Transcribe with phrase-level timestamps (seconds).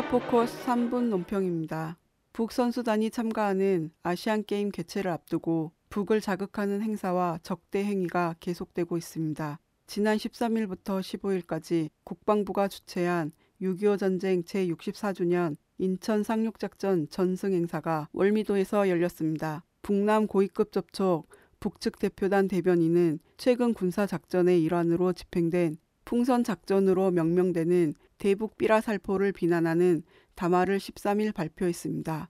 [0.00, 1.98] 포커스 3분 논평입니다.
[2.32, 9.58] 북 선수단이 참가하는 아시안 게임 개최를 앞두고 북을 자극하는 행사와 적대 행위가 계속되고 있습니다.
[9.86, 19.62] 지난 13일부터 15일까지 국방부가 주최한 6.25 전쟁 제64주년 인천 상륙작전 전승 행사가 월미도에서 열렸습니다.
[19.82, 21.28] 북남 고위급 접촉
[21.60, 25.76] 북측 대표단 대변인은 최근 군사 작전의 일환으로 집행된
[26.12, 30.02] 풍선 작전으로 명명되는 대북 삐라살포를 비난하는
[30.34, 32.28] 담화를 13일 발표했습니다.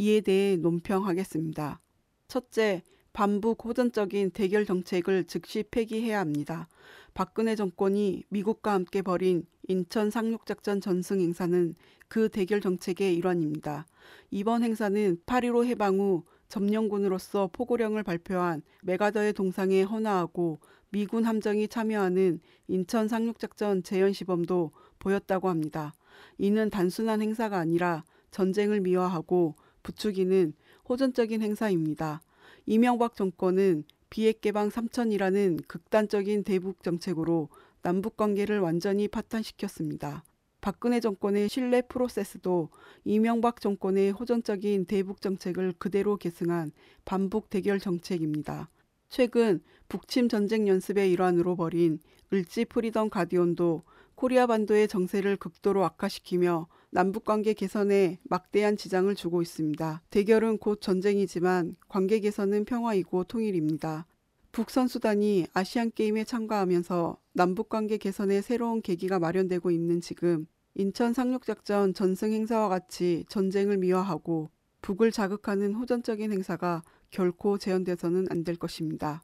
[0.00, 1.80] 이에 대해 논평하겠습니다.
[2.28, 2.82] 첫째,
[3.14, 6.68] 반북 호전적인 대결 정책을 즉시 폐기해야 합니다.
[7.14, 11.74] 박근혜 정권이 미국과 함께 벌인 인천 상륙작전 전승 행사는
[12.08, 13.86] 그 대결 정책의 일환입니다.
[14.30, 20.58] 이번 행사는 8.15 해방 후 점령군으로서 포고령을 발표한 메가더의 동상에 헌화하고
[20.90, 25.94] 미군 함정이 참여하는 인천 상륙작전 재현 시범도 보였다고 합니다.
[26.36, 30.52] 이는 단순한 행사가 아니라 전쟁을 미화하고 부추기는
[30.90, 32.20] 호전적인 행사입니다.
[32.66, 37.48] 이명박 정권은 비핵 개방 3천이라는 극단적인 대북 정책으로
[37.80, 40.22] 남북 관계를 완전히 파탄시켰습니다.
[40.62, 42.70] 박근혜 정권의 신뢰 프로세스도
[43.04, 46.70] 이명박 정권의 호전적인 대북 정책을 그대로 계승한
[47.04, 48.70] 반북 대결 정책입니다.
[49.08, 51.98] 최근 북침 전쟁 연습의 일환으로 벌인
[52.32, 53.82] 을지 프리덤 가디언도
[54.14, 60.02] 코리아 반도의 정세를 극도로 악화시키며 남북 관계 개선에 막대한 지장을 주고 있습니다.
[60.10, 64.06] 대결은 곧 전쟁이지만 관계 개선은 평화이고 통일입니다.
[64.52, 71.94] 북 선수단이 아시안 게임에 참가하면서 남북 관계 개선의 새로운 계기가 마련되고 있는 지금 인천 상륙작전
[71.94, 74.50] 전승 행사와 같이 전쟁을 미화하고
[74.82, 79.22] 북을 자극하는 호전적인 행사가 결코 재현돼서는 안 될 것입니다.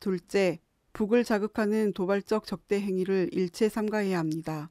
[0.00, 0.60] 둘째,
[0.94, 4.70] 북을 자극하는 도발적 적대 행위를 일체 삼가해야 합니다.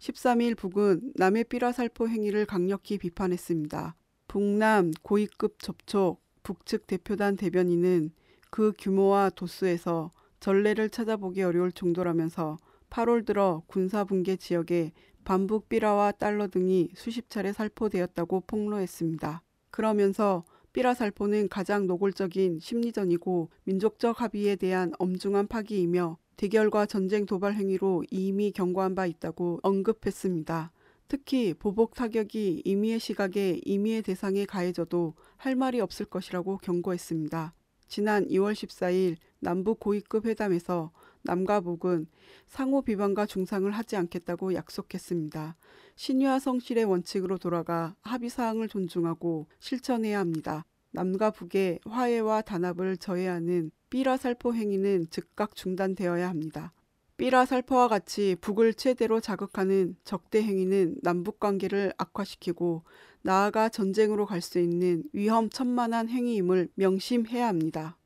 [0.00, 3.94] 13일 북은 남의 삐라살포 행위를 강력히 비판했습니다.
[4.26, 8.10] 북남 고위급 접촉 북측 대표단 대변인은
[8.50, 12.58] 그 규모와 도수에서 전례를 찾아보기 어려울 정도라면서
[12.90, 14.92] 8월 들어 군사 붕괴 지역에
[15.24, 19.42] 반북 삐라와 달러 등이 수십 차례 살포되었다고 폭로했습니다.
[19.70, 28.04] 그러면서 삐라 살포는 가장 노골적인 심리전이고 민족적 합의에 대한 엄중한 파기이며 대결과 전쟁 도발 행위로
[28.10, 30.72] 이미 경고한 바 있다고 언급했습니다.
[31.08, 37.54] 특히 보복 타격이 임의의 시각에 임의의 대상에 가해져도 할 말이 없을 것이라고 경고했습니다.
[37.88, 42.06] 지난 2월 14일 남북 고위급 회담에서 남과 북은
[42.46, 45.56] 상호 비방과 중상을 하지 않겠다고 약속했습니다.
[45.96, 50.64] 신유화 성실의 원칙으로 돌아가 합의 사항을 존중하고 실천해야 합니다.
[50.92, 56.72] 남과 북의 화해와 단합을 저해하는 삐라 살포 행위는 즉각 중단되어야 합니다.
[57.18, 62.84] 삐라 살포와 같이 북을 최대로 자극하는 적대 행위는 남북 관계를 악화시키고
[63.22, 67.98] 나아가 전쟁으로 갈 수 있는 위험천만한 행위임을 명심해야 합니다.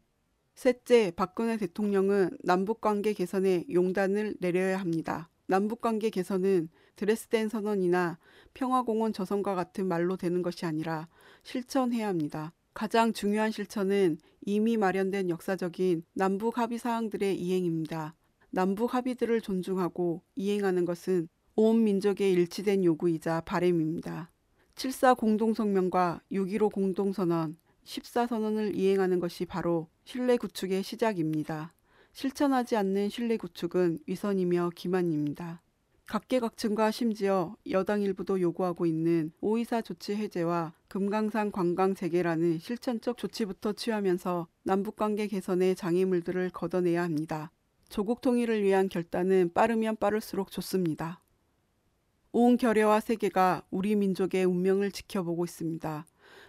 [0.55, 5.29] 셋째, 박근혜 대통령은 남북관계 개선에 용단을 내려야 합니다.
[5.44, 8.19] 남북관계 개선은 드레스덴 선언이나
[8.55, 11.06] 평화공원 조성과 같은 말로 되는 것이 아니라
[11.43, 12.55] 실천해야 합니다.
[12.73, 18.15] 가장 중요한 실천은 이미 마련된 역사적인 남북 합의 사항들의 이행입니다.
[18.55, 21.27] 남북 합의들을 존중하고 이행하는 것은
[21.57, 24.31] 온 민족의 일치된 요구이자 바램입니다.
[24.75, 31.73] 7.4 공동성명과 6.15 공동선언, 14선언을 이행하는 것이 바로 신뢰 구축의 시작입니다.
[32.12, 35.62] 실천하지 않는 신뢰 구축은 위선이며 기만입니다.
[36.07, 44.47] 각계각층과 심지어 여당 일부도 요구하고 있는 오이사 조치 해제와 금강산 관광 재개라는 실천적 조치부터 취하면서
[44.65, 47.50] 남북관계 개선의 장애물들을 걷어내야 합니다.
[47.93, 51.21] 조국 통일을 위한 결단은 빠르면 빠를수록 좋습니다.
[52.33, 56.06] 온 결여와 세계가 우리 민족의 운명을 지켜보고 있습니다.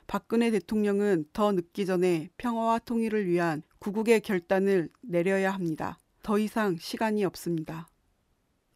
[0.08, 6.00] 박근혜 대통령은 더 늦기 전에 평화와 통일을 위한 구국의 결단을 내려야 합니다.
[6.22, 7.90] 더 이상 시간이 없습니다.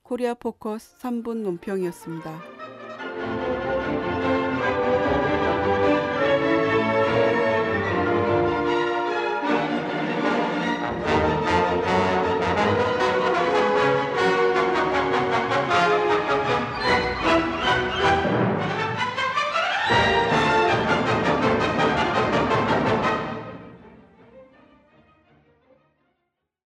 [0.03, 2.56] 코리아 포커스 3분 논평이었습니다.